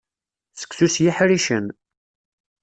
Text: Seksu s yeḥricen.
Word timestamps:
Seksu 0.59 0.87
s 0.93 0.95
yeḥricen. 1.03 1.65